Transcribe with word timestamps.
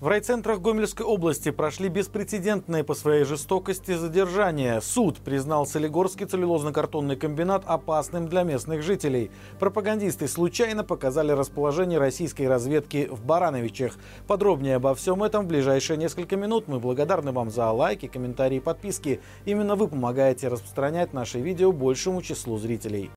В 0.00 0.08
райцентрах 0.08 0.62
Гомельской 0.62 1.04
области 1.04 1.50
прошли 1.50 1.90
беспрецедентные 1.90 2.84
по 2.84 2.94
своей 2.94 3.24
жестокости 3.24 3.94
задержания. 3.94 4.80
Суд 4.80 5.18
признал 5.18 5.66
Солигорский 5.66 6.24
целлюлозно-картонный 6.24 7.16
комбинат 7.16 7.64
опасным 7.66 8.26
для 8.26 8.42
местных 8.42 8.82
жителей. 8.82 9.30
Пропагандисты 9.58 10.26
случайно 10.26 10.84
показали 10.84 11.32
расположение 11.32 11.98
российской 11.98 12.44
разведки 12.48 13.08
в 13.10 13.22
Барановичах. 13.26 13.98
Подробнее 14.26 14.76
обо 14.76 14.94
всем 14.94 15.22
этом 15.22 15.44
в 15.44 15.48
ближайшие 15.48 15.98
несколько 15.98 16.38
минут. 16.38 16.66
Мы 16.66 16.80
благодарны 16.80 17.32
вам 17.32 17.50
за 17.50 17.70
лайки, 17.70 18.06
комментарии 18.06 18.56
и 18.56 18.60
подписки. 18.60 19.20
Именно 19.44 19.76
вы 19.76 19.86
помогаете 19.86 20.48
распространять 20.48 21.12
наши 21.12 21.40
видео 21.40 21.72
большему 21.72 22.22
числу 22.22 22.56
зрителей. 22.56 23.10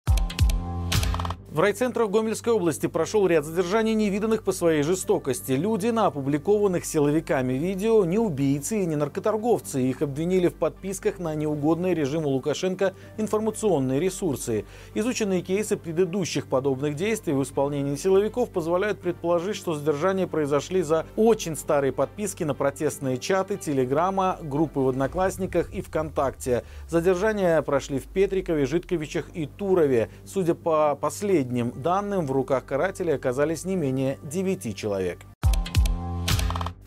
В 1.54 1.59
райцентрах 1.59 2.09
Гомельской 2.09 2.51
области 2.51 2.88
прошел 2.88 3.27
ряд 3.27 3.45
задержаний, 3.45 3.93
невиданных 3.93 4.41
по 4.41 4.51
своей 4.51 4.81
жестокости. 4.81 5.51
Люди 5.51 5.86
на 5.89 6.07
опубликованных 6.07 6.83
силовиками 6.83 7.54
видео 7.54 8.04
не 8.05 8.18
убийцы 8.18 8.82
и 8.82 8.87
не 8.87 8.95
наркоторговцы. 8.95 9.83
Их 9.83 10.01
обвинили 10.01 10.47
в 10.47 10.55
подписках 10.55 11.19
на 11.19 11.36
неугодные 11.36 11.93
режиму 11.93 12.29
Лукашенко 12.29 12.95
информационные 13.19 14.00
ресурсы. 14.00 14.65
Изученные 14.95 15.43
кейсы 15.43 15.78
предыдущих 15.78 16.47
подобных 16.47 16.95
действий 16.95 17.33
в 17.33 17.43
исполнении 17.43 17.97
силовиков 17.97 18.50
позволяют 18.50 19.00
предположить, 19.00 19.56
что 19.56 19.75
задержания 19.75 20.25
произошли 20.25 20.81
за 20.81 21.06
очень 21.15 21.56
старые 21.56 21.93
подписки 21.93 22.43
на 22.43 22.56
протестные 22.56 23.20
чаты, 23.20 23.57
телеграмма, 23.57 24.39
группы 24.42 24.79
в 24.79 24.89
Одноклассниках 24.89 25.71
и 25.71 25.81
ВКонтакте. 25.83 26.64
Задержания 26.89 27.61
прошли 27.61 28.00
в 28.00 28.06
Петрикове, 28.06 28.65
Житковичах 28.65 29.29
и 29.36 29.45
Турове. 29.45 30.09
Судя 30.25 30.56
по 30.56 30.95
последним 30.95 31.43
последним 31.43 31.74
данным 31.75 32.25
в 32.25 32.31
руках 32.31 32.64
карателей 32.66 33.16
оказались 33.16 33.66
не 33.66 33.75
менее 33.75 34.17
9 34.23 34.75
человек. 34.78 35.20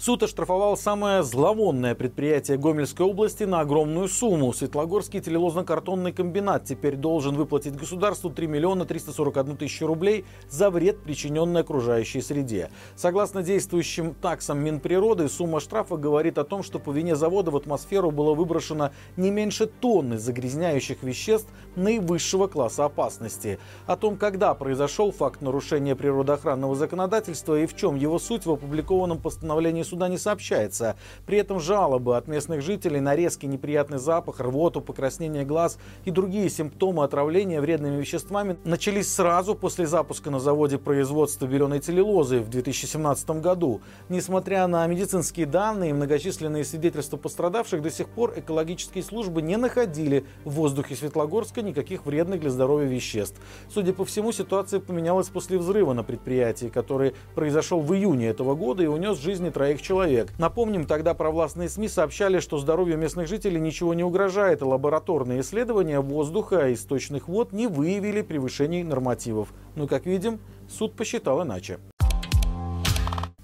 Суд 0.07 0.23
оштрафовал 0.23 0.77
самое 0.77 1.25
зловонное 1.25 1.97
предприятие 1.97 2.59
Гомельской 2.59 3.05
области 3.05 3.43
на 3.43 3.59
огромную 3.59 4.07
сумму. 4.07 4.53
Светлогорский 4.53 5.19
телелозно-картонный 5.19 6.13
комбинат 6.13 6.65
теперь 6.65 6.95
должен 6.95 7.35
выплатить 7.35 7.75
государству 7.75 8.31
3 8.31 8.47
миллиона 8.47 8.85
341 8.85 9.57
тысячу 9.57 9.85
рублей 9.85 10.25
за 10.49 10.71
вред, 10.71 11.03
причиненный 11.03 11.63
окружающей 11.63 12.21
среде. 12.21 12.71
Согласно 12.95 13.43
действующим 13.43 14.15
таксам 14.15 14.61
Минприроды, 14.61 15.29
сумма 15.29 15.59
штрафа 15.59 15.97
говорит 15.97 16.39
о 16.39 16.45
том, 16.45 16.63
что 16.63 16.79
по 16.79 16.93
вине 16.93 17.17
завода 17.17 17.51
в 17.51 17.57
атмосферу 17.57 18.13
было 18.13 18.33
выброшено 18.33 18.93
не 19.17 19.33
меньше 19.33 19.67
тонны 19.67 20.19
загрязняющих 20.19 21.03
веществ 21.03 21.49
наивысшего 21.75 22.47
класса 22.47 22.85
опасности. 22.85 23.59
О 23.89 23.97
том, 23.97 24.17
когда 24.17 24.55
произошел 24.55 25.11
факт 25.11 25.43
нарушения 25.43 25.97
природоохранного 25.97 26.77
законодательства 26.77 27.59
и 27.59 27.67
в 27.67 27.75
чем 27.75 27.97
его 27.97 28.21
суть 28.21 28.47
в 28.47 28.53
опубликованном 28.53 29.19
постановлении 29.19 29.83
суда 29.83 29.96
суда 29.97 30.09
не 30.09 30.19
сообщается. 30.19 30.97
При 31.25 31.39
этом 31.39 31.59
жалобы 31.59 32.19
от 32.19 32.29
местных 32.29 32.61
жителей 32.61 33.01
на 33.01 33.17
резкий 33.17 33.47
неприятный 33.47 33.99
запах, 33.99 34.41
рвоту, 34.41 34.83
покраснение 34.83 35.45
глаз 35.45 35.79
и 36.05 36.11
другие 36.11 36.51
симптомы 36.51 37.03
отравления 37.03 37.63
вредными 37.63 37.97
веществами 37.97 38.59
начались 38.65 39.11
сразу 39.13 39.55
после 39.55 39.87
запуска 39.87 40.31
на 40.31 40.39
заводе 40.39 40.77
производства 40.77 41.47
беленой 41.47 41.79
целлюлозы 41.79 42.41
в 42.41 42.51
2017 42.51 43.31
году. 43.41 43.81
Несмотря 44.11 44.67
на 44.67 44.87
медицинские 44.87 45.47
данные 45.47 45.91
и 45.91 45.95
многочисленные 45.95 46.65
свидетельства 46.65 47.17
пострадавших, 47.17 47.81
до 47.81 47.91
сих 47.91 48.11
пор 48.11 48.35
экологические 48.37 49.03
службы 49.03 49.41
не 49.41 49.57
находили 49.57 50.27
в 50.45 50.51
воздухе 50.51 50.95
Светлогорска 50.95 51.63
никаких 51.63 52.05
вредных 52.05 52.41
для 52.41 52.51
здоровья 52.51 52.87
веществ. 52.87 53.41
Судя 53.73 53.95
по 53.95 54.05
всему, 54.05 54.31
ситуация 54.33 54.79
поменялась 54.79 55.29
после 55.29 55.57
взрыва 55.57 55.95
на 55.95 56.03
предприятии, 56.03 56.67
который 56.67 57.15
произошел 57.35 57.81
в 57.81 57.95
июне 57.95 58.27
этого 58.27 58.55
года 58.55 58.83
и 58.83 58.87
унес 58.87 59.19
жизни 59.19 59.51
троих 59.51 59.81
человек. 59.87 60.33
Напомним, 60.39 60.85
тогда 60.87 61.15
провластные 61.15 61.69
СМИ 61.69 61.89
сообщали, 61.89 62.41
что 62.41 62.59
здоровью 62.59 62.99
местных 62.99 63.29
жителей 63.29 63.61
ничего 63.61 63.95
не 63.95 64.03
угрожает, 64.03 64.61
и 64.61 64.65
лабораторные 64.65 65.41
исследования 65.41 66.01
воздуха 66.01 66.69
и 66.69 66.75
источных 66.75 67.29
вод 67.29 67.53
не 67.53 67.69
выявили 67.69 68.23
превышений 68.23 68.83
нормативов. 68.83 69.53
Но, 69.77 69.87
как 69.87 70.07
видим, 70.07 70.41
суд 70.69 70.95
посчитал 70.95 71.43
иначе. 71.45 71.79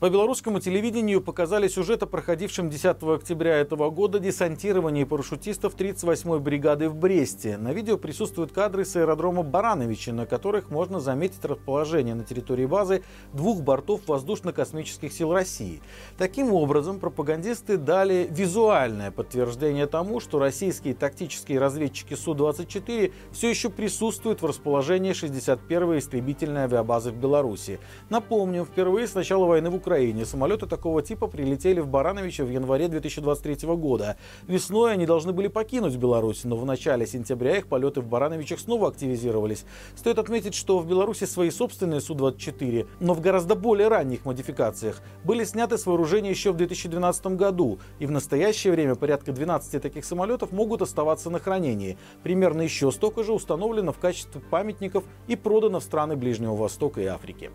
По 0.02 0.10
белорусскому 0.10 0.58
телевидению 0.58 1.20
показали 1.20 1.68
сюжет 1.68 2.02
о 2.02 2.06
проходившем 2.06 2.68
10 2.68 3.04
октября 3.04 3.58
этого 3.58 3.88
года 3.88 4.18
десантировании 4.18 5.04
парашютистов 5.04 5.76
38-й 5.76 6.40
бригады 6.40 6.88
в 6.88 6.96
Бресте. 6.96 7.56
На 7.56 7.72
видео 7.72 7.96
присутствуют 7.98 8.50
кадры 8.50 8.84
с 8.84 8.96
аэродрома 8.96 9.44
Барановичи, 9.44 10.10
на 10.10 10.26
которых 10.26 10.70
можно 10.70 10.98
заметить 10.98 11.44
расположение 11.44 12.16
на 12.16 12.24
территории 12.24 12.66
базы 12.66 13.04
двух 13.32 13.62
бортов 13.62 14.00
воздушно-космических 14.08 15.12
сил 15.12 15.32
России. 15.32 15.80
Таким 16.19 16.52
образом, 16.52 16.98
пропагандисты 16.98 17.76
дали 17.76 18.26
визуальное 18.28 19.12
подтверждение 19.12 19.86
тому, 19.86 20.19
что 20.19 20.40
российские 20.40 20.94
тактические 20.94 21.60
разведчики 21.60 22.14
Су-24 22.14 23.12
все 23.30 23.48
еще 23.48 23.70
присутствуют 23.70 24.42
в 24.42 24.46
расположении 24.46 25.12
61-й 25.12 26.00
истребительной 26.00 26.62
авиабазы 26.62 27.12
в 27.12 27.16
Беларуси. 27.19 27.78
Напомню, 28.10 28.64
впервые 28.64 29.06
с 29.06 29.14
начала 29.14 29.46
войны 29.46 29.70
в 29.70 29.76
Украине 29.76 29.91
Украине. 29.92 30.25
Самолеты 30.25 30.64
такого 30.66 31.03
типа 31.03 31.26
прилетели 31.26 31.78
в 31.78 31.86
Барановича 31.86 32.44
в 32.44 32.50
январе 32.50 32.88
2023 32.88 33.69
года. 33.76 34.16
Весной 34.48 34.94
они 34.94 35.04
должны 35.04 35.34
были 35.34 35.48
покинуть 35.48 35.97
Беларусь, 35.97 36.44
но 36.44 36.56
в 36.56 36.64
начале 36.64 37.06
сентября 37.06 37.58
их 37.58 37.66
полеты 37.66 38.00
в 38.00 38.06
Барановичах 38.06 38.58
снова 38.58 38.88
активизировались. 38.88 39.66
Стоит 39.94 40.19
отметить, 40.19 40.54
что 40.54 40.78
в 40.78 40.88
Беларуси 40.88 41.25
свои 41.25 41.50
собственные 41.50 42.00
Су-24, 42.00 42.86
но 43.00 43.12
в 43.12 43.20
гораздо 43.20 43.54
более 43.54 43.88
ранних 43.88 44.25
модификациях, 44.25 45.02
были 45.25 45.44
сняты 45.44 45.76
с 45.76 45.84
вооружения 45.84 46.31
еще 46.31 46.52
в 46.52 46.56
2012 46.56 47.26
году. 47.36 47.78
И 47.98 48.06
в 48.06 48.10
настоящее 48.10 48.72
время 48.72 48.94
порядка 48.94 49.32
12 49.32 49.82
таких 49.82 50.06
самолетов 50.06 50.52
могут 50.52 50.81
оставаться 50.81 51.28
на 51.28 51.38
хранении. 51.38 51.98
Примерно 52.22 52.62
еще 52.62 52.91
столько 52.92 53.25
же 53.25 53.34
установлено 53.34 53.92
в 53.92 53.98
качестве 53.98 54.41
памятников 54.41 55.04
и 55.28 55.36
продано 55.36 55.81
в 55.81 55.84
страны 55.84 56.16
Ближнего 56.16 56.56
Востока 56.56 57.02
и 57.02 57.04
Африки. 57.04 57.50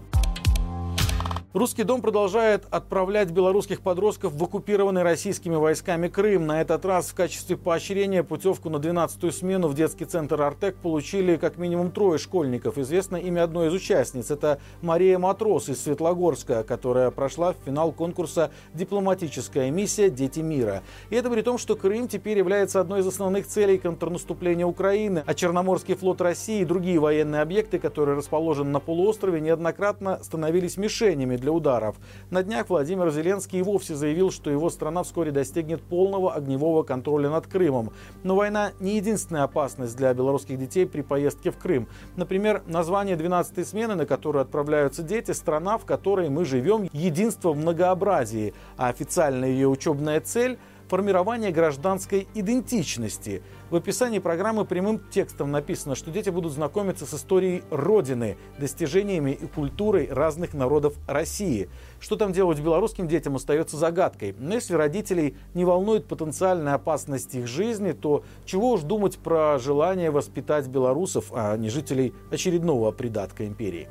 Русский 1.57 1.83
дом 1.83 2.03
продолжает 2.03 2.65
отправлять 2.69 3.31
белорусских 3.31 3.81
подростков 3.81 4.33
в 4.33 4.43
оккупированный 4.43 5.01
российскими 5.01 5.55
войсками 5.55 6.07
Крым. 6.07 6.45
На 6.45 6.61
этот 6.61 6.85
раз 6.85 7.07
в 7.07 7.15
качестве 7.15 7.57
поощрения 7.57 8.21
путевку 8.21 8.69
на 8.69 8.77
12-ю 8.77 9.31
смену 9.31 9.67
в 9.67 9.73
детский 9.73 10.05
центр 10.05 10.39
«Артек» 10.39 10.75
получили 10.75 11.35
как 11.35 11.57
минимум 11.57 11.89
трое 11.89 12.19
школьников. 12.19 12.77
Известно 12.77 13.15
имя 13.15 13.43
одной 13.43 13.69
из 13.69 13.73
участниц. 13.73 14.29
Это 14.29 14.59
Мария 14.83 15.17
Матрос 15.17 15.67
из 15.69 15.81
Светлогорска, 15.81 16.63
которая 16.63 17.09
прошла 17.09 17.53
в 17.53 17.55
финал 17.65 17.91
конкурса 17.91 18.51
«Дипломатическая 18.75 19.71
миссия. 19.71 20.11
Дети 20.11 20.41
мира». 20.41 20.83
И 21.09 21.15
это 21.15 21.31
при 21.31 21.41
том, 21.41 21.57
что 21.57 21.75
Крым 21.75 22.07
теперь 22.07 22.37
является 22.37 22.79
одной 22.79 22.99
из 22.99 23.07
основных 23.07 23.47
целей 23.47 23.79
контрнаступления 23.79 24.67
Украины, 24.67 25.23
а 25.25 25.33
Черноморский 25.33 25.95
флот 25.95 26.21
России 26.21 26.61
и 26.61 26.65
другие 26.65 26.99
военные 26.99 27.41
объекты, 27.41 27.79
которые 27.79 28.15
расположены 28.15 28.69
на 28.69 28.79
полуострове, 28.79 29.41
неоднократно 29.41 30.19
становились 30.21 30.77
мишенями 30.77 31.35
для 31.35 31.46
для 31.47 31.53
ударов. 31.53 31.95
На 32.29 32.43
днях 32.43 32.69
Владимир 32.69 33.09
Зеленский 33.09 33.59
и 33.59 33.63
вовсе 33.63 33.95
заявил, 33.95 34.31
что 34.31 34.51
его 34.51 34.69
страна 34.69 35.03
вскоре 35.03 35.31
достигнет 35.31 35.81
полного 35.81 36.33
огневого 36.33 36.83
контроля 36.83 37.29
над 37.29 37.47
Крымом. 37.47 37.91
Но 38.23 38.35
война 38.35 38.71
не 38.81 38.97
единственная 38.97 39.43
опасность 39.43 39.95
для 39.95 40.13
белорусских 40.13 40.59
детей 40.59 40.85
при 40.85 41.01
поездке 41.01 41.51
в 41.51 41.57
Крым. 41.57 41.87
Например, 42.17 42.63
название 42.67 43.15
12-й 43.15 43.63
смены, 43.63 43.95
на 43.95 44.05
которую 44.05 44.41
отправляются 44.41 45.03
дети, 45.03 45.31
страна, 45.31 45.77
в 45.77 45.85
которой 45.85 46.29
мы 46.29 46.43
живем, 46.43 46.89
единство 46.91 47.53
в 47.53 47.57
многообразии, 47.57 48.53
а 48.75 48.89
официальная 48.89 49.49
ее 49.49 49.69
учебная 49.69 50.19
цель– 50.19 50.59
формирование 50.87 51.51
гражданской 51.51 52.27
идентичности. 52.33 53.41
В 53.69 53.75
описании 53.75 54.19
программы 54.19 54.65
прямым 54.65 54.99
текстом 55.09 55.51
написано, 55.51 55.95
что 55.95 56.11
дети 56.11 56.29
будут 56.29 56.53
знакомиться 56.53 57.05
с 57.05 57.13
историей 57.13 57.63
Родины, 57.69 58.37
достижениями 58.57 59.31
и 59.31 59.45
культурой 59.45 60.07
разных 60.09 60.53
народов 60.53 60.95
России. 61.07 61.69
Что 61.99 62.15
там 62.15 62.31
делать 62.31 62.59
белорусским 62.59 63.07
детям 63.07 63.35
остается 63.35 63.77
загадкой. 63.77 64.35
Но 64.37 64.55
если 64.55 64.73
родителей 64.75 65.35
не 65.53 65.65
волнует 65.65 66.05
потенциальная 66.07 66.75
опасность 66.75 67.35
их 67.35 67.47
жизни, 67.47 67.91
то 67.91 68.23
чего 68.45 68.71
уж 68.71 68.81
думать 68.81 69.17
про 69.17 69.59
желание 69.59 70.11
воспитать 70.11 70.67
белорусов, 70.67 71.31
а 71.33 71.57
не 71.57 71.69
жителей 71.69 72.13
очередного 72.31 72.91
придатка 72.91 73.45
империи. 73.45 73.89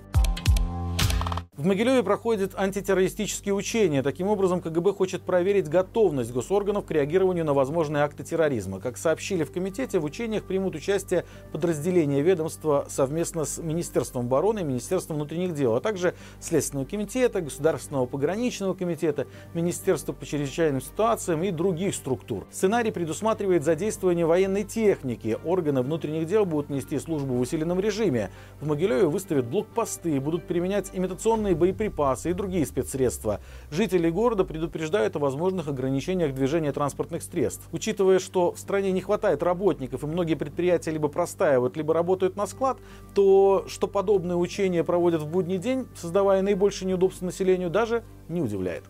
В 1.57 1.65
Могилеве 1.65 2.03
проходят 2.03 2.53
антитеррористические 2.55 3.55
учения. 3.55 4.03
Таким 4.03 4.29
образом, 4.29 4.61
КГБ 4.61 4.93
хочет 4.93 5.23
проверить 5.23 5.71
готовность 5.71 6.31
госорганов 6.31 6.85
к 6.85 6.91
реагированию 6.91 7.47
на 7.47 7.55
возможные 7.55 8.03
акты 8.03 8.25
терроризма. 8.25 8.79
Как 8.79 8.99
сообщили 8.99 9.43
в 9.43 9.51
комитете, 9.51 9.99
в 9.99 10.05
учениях 10.05 10.45
примут 10.45 10.75
участие 10.75 11.25
подразделения 11.53 12.21
ведомства 12.21 12.85
совместно 12.91 13.47
с 13.47 13.57
Министерством 13.57 14.27
обороны 14.27 14.61
и 14.61 14.65
Министерством 14.65 15.17
внутренних 15.17 15.55
дел, 15.55 15.77
а 15.77 15.81
также 15.81 16.13
Следственного 16.41 16.85
комитета, 16.87 17.41
Государственного 17.41 18.05
пограничного 18.05 18.75
комитета, 18.75 19.27
Министерства 19.55 20.13
по 20.13 20.27
чрезвычайным 20.27 20.83
ситуациям 20.83 21.43
и 21.43 21.51
других 21.51 21.95
структур. 21.95 22.47
Сценарий 22.51 22.91
предусматривает 22.91 23.65
задействование 23.65 24.27
военной 24.27 24.65
техники. 24.65 25.39
Органы 25.43 25.81
внутренних 25.81 26.27
дел 26.27 26.45
будут 26.45 26.69
нести 26.69 26.99
службу 26.99 27.33
в 27.33 27.41
усиленном 27.41 27.81
режиме. 27.81 28.29
В 28.61 28.69
Могилеве 28.69 29.07
выставят 29.07 29.47
блокпосты 29.47 30.17
и 30.17 30.19
будут 30.19 30.47
применять 30.47 30.91
имитационные 30.93 31.46
патроны, 31.47 31.55
боеприпасы 31.55 32.31
и 32.31 32.33
другие 32.33 32.67
спецсредства. 32.67 33.41
Жители 33.71 34.11
города 34.11 34.45
предупреждают 34.45 35.17
о 35.17 35.19
возможных 35.19 35.69
ограничениях 35.69 36.35
движения 36.35 36.73
транспортных 36.73 37.23
средств. 37.23 37.67
Учитывая, 37.73 38.19
что 38.19 38.53
в 38.53 38.59
стране 38.59 38.93
не 38.93 39.01
хватает 39.01 39.43
работников 39.43 40.03
и 40.03 40.07
многие 40.07 40.35
предприятия 40.35 40.91
либо 40.91 41.09
простаивают, 41.09 41.77
либо 41.77 41.95
работают 41.95 42.37
на 42.37 42.47
склад, 42.47 42.79
то 43.15 43.65
что 43.69 43.87
подобные 43.87 44.37
учения 44.37 44.85
проводят 44.85 45.23
в 45.23 45.29
будний 45.29 45.59
день, 45.59 45.87
создавая 45.95 46.43
наибольшее 46.43 46.89
неудобство 46.89 47.27
населению, 47.27 47.71
даже 47.71 48.03
не 48.29 48.41
удивляет. 48.41 48.85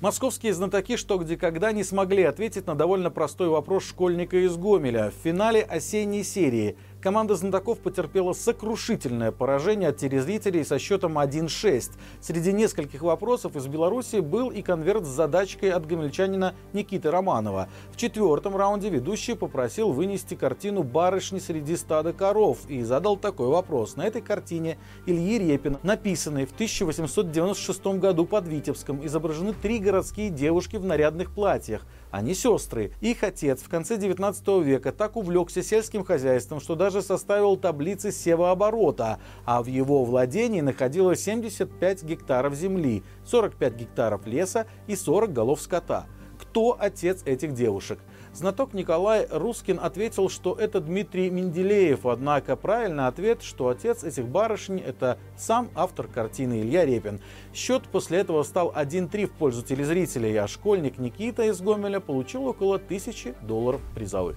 Московские 0.00 0.54
знатоки 0.54 0.96
«Что, 0.96 1.18
где, 1.18 1.36
когда» 1.36 1.72
не 1.72 1.84
смогли 1.84 2.22
ответить 2.22 2.66
на 2.66 2.74
довольно 2.74 3.10
простой 3.10 3.48
вопрос 3.48 3.84
школьника 3.84 4.38
из 4.38 4.56
Гомеля 4.56 5.10
в 5.10 5.22
финале 5.22 5.60
осенней 5.62 6.24
серии– 6.24 6.76
команда 7.00 7.34
знатоков 7.34 7.80
потерпела 7.80 8.32
сокрушительное 8.32 9.32
поражение 9.32 9.88
от 9.88 9.96
телезрителей 9.96 10.64
со 10.64 10.78
счетом 10.78 11.18
1-6. 11.18 11.92
Среди 12.20 12.52
нескольких 12.52 13.02
вопросов 13.02 13.56
из 13.56 13.66
Беларуси 13.66 14.16
был 14.16 14.50
и 14.50 14.62
конверт 14.62 15.04
с 15.04 15.08
задачкой 15.08 15.70
от 15.70 15.86
гомельчанина 15.86 16.54
Никиты 16.72 17.10
Романова. 17.10 17.68
В 17.92 17.96
четвертом 17.96 18.56
раунде 18.56 18.90
ведущий 18.90 19.34
попросил 19.34 19.92
вынести 19.92 20.34
картину 20.34 20.82
«Барышни 20.82 21.38
среди 21.38 21.76
стада 21.76 22.12
коров» 22.12 22.58
и 22.68 22.82
задал 22.82 23.16
такой 23.16 23.48
вопрос. 23.48 23.96
На 23.96 24.06
этой 24.06 24.22
картине 24.22 24.78
Ильи 25.06 25.38
Репина, 25.38 25.80
написанной 25.82 26.46
в 26.46 26.52
1896 26.52 27.98
году 27.98 28.26
под 28.26 28.46
Витебском, 28.46 29.04
изображены 29.04 29.54
три 29.54 29.78
городские 29.78 30.30
девушки 30.30 30.76
в 30.76 30.84
нарядных 30.84 31.32
платьях– 31.32 31.86
они 32.10 32.34
сестры. 32.34 32.92
Их 33.00 33.22
отец 33.22 33.62
в 33.62 33.68
конце 33.68 33.96
19 33.96 34.64
века 34.64 34.92
так 34.92 35.16
увлекся 35.16 35.62
сельским 35.62 36.04
хозяйством, 36.04 36.60
что 36.60 36.74
даже 36.74 36.89
составил 36.90 37.56
таблицы 37.56 38.10
севооборота, 38.10 39.20
а 39.44 39.62
в 39.62 39.66
его 39.66 40.04
владении 40.04 40.60
находилось 40.60 41.22
75 41.22 42.02
гектаров 42.02 42.54
земли, 42.54 43.04
45 43.24 43.76
гектаров 43.76 44.26
леса 44.26 44.66
и 44.88 44.96
40 44.96 45.32
голов 45.32 45.60
скота. 45.60 46.06
Кто 46.40 46.76
отец 46.78 47.22
этих 47.24 47.54
девушек? 47.54 47.98
Знаток 48.32 48.74
Николай 48.74 49.26
Рускин 49.30 49.78
ответил, 49.82 50.28
что 50.28 50.54
это 50.54 50.80
Дмитрий 50.80 51.30
Менделеев, 51.30 52.06
однако 52.06 52.56
правильный 52.56 53.06
ответ, 53.06 53.42
что 53.42 53.68
отец 53.68 54.04
этих 54.04 54.26
барышень– 54.26 54.78
это 54.86 55.18
сам 55.36 55.68
автор 55.74 56.06
картины 56.06 56.60
Илья 56.60 56.84
Репин. 56.84 57.20
Счет 57.52 57.82
после 57.90 58.18
этого 58.18 58.42
стал 58.42 58.72
1-3 58.74 59.26
в 59.26 59.32
пользу 59.32 59.62
телезрителей, 59.62 60.36
а 60.40 60.46
школьник 60.46 60.98
Никита 60.98 61.42
из 61.44 61.60
Гомеля 61.60 62.00
получил 62.00 62.46
около 62.46 62.78
тысячи 62.78 63.34
долларов 63.42 63.80
призовых. 63.94 64.36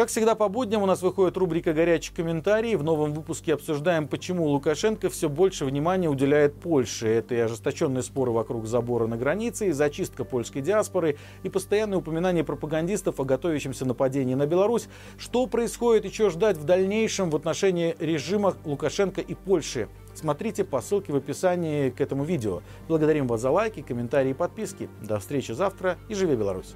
Как 0.00 0.08
всегда 0.08 0.34
по 0.34 0.48
будням 0.48 0.82
у 0.82 0.86
нас 0.86 1.02
выходит 1.02 1.36
рубрика 1.36 1.74
«Горячие 1.74 2.16
комментарии». 2.16 2.74
В 2.74 2.82
новом 2.82 3.12
выпуске 3.12 3.52
обсуждаем, 3.52 4.08
почему 4.08 4.46
Лукашенко 4.46 5.10
все 5.10 5.28
больше 5.28 5.66
внимания 5.66 6.08
уделяет 6.08 6.54
Польше. 6.54 7.06
Это 7.06 7.34
и 7.34 7.38
ожесточенные 7.38 8.02
споры 8.02 8.30
вокруг 8.30 8.66
забора 8.66 9.06
на 9.06 9.18
границе, 9.18 9.68
и 9.68 9.72
зачистка 9.72 10.24
польской 10.24 10.62
диаспоры, 10.62 11.18
и 11.42 11.50
постоянное 11.50 11.98
упоминание 11.98 12.44
пропагандистов 12.44 13.20
о 13.20 13.24
готовящемся 13.24 13.84
нападении 13.84 14.34
на 14.34 14.46
Беларусь. 14.46 14.88
Что 15.18 15.46
происходит 15.46 16.06
и 16.06 16.10
что 16.10 16.30
ждать 16.30 16.56
в 16.56 16.64
дальнейшем 16.64 17.28
в 17.28 17.36
отношении 17.36 17.94
режима 17.98 18.54
Лукашенко 18.64 19.20
и 19.20 19.34
Польши? 19.34 19.90
Смотрите 20.14 20.64
по 20.64 20.80
ссылке 20.80 21.12
в 21.12 21.16
описании 21.16 21.90
к 21.90 22.00
этому 22.00 22.24
видео. 22.24 22.62
Благодарим 22.88 23.26
вас 23.26 23.42
за 23.42 23.50
лайки, 23.50 23.82
комментарии 23.82 24.30
и 24.30 24.32
подписки. 24.32 24.88
До 25.02 25.18
встречи 25.18 25.52
завтра 25.52 25.98
и 26.08 26.14
живи 26.14 26.36
Беларусь! 26.36 26.74